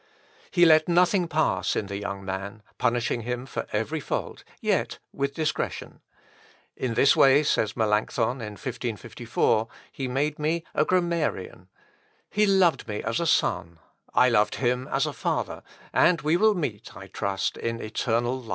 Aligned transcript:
He 0.49 0.65
let 0.65 0.89
nothing 0.89 1.27
pass 1.27 1.75
in 1.75 1.85
the 1.85 1.97
young 1.99 2.25
man, 2.25 2.63
punishing 2.79 3.21
him 3.21 3.45
for 3.45 3.67
every 3.71 3.99
fault, 3.99 4.43
yet 4.59 4.97
with 5.13 5.35
discretion. 5.35 5.99
"In 6.75 6.95
this 6.95 7.15
way," 7.15 7.43
says 7.43 7.77
Melancthon 7.77 8.41
in 8.41 8.53
1554, 8.57 9.67
"he 9.91 10.07
made 10.07 10.39
me 10.39 10.63
a 10.73 10.85
grammarian. 10.85 11.67
He 12.31 12.47
loved 12.47 12.87
me 12.87 13.03
as 13.03 13.19
a 13.19 13.27
son, 13.27 13.77
I 14.11 14.27
loved 14.27 14.55
him 14.55 14.87
as 14.87 15.05
a 15.05 15.13
father, 15.13 15.61
and 15.93 16.21
we 16.21 16.35
will 16.35 16.55
meet, 16.55 16.97
I 16.97 17.05
trust, 17.05 17.55
in 17.55 17.79
eternal 17.79 18.41
life." 18.41 18.49